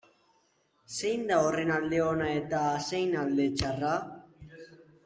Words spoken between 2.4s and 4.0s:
eta zein alde txarra?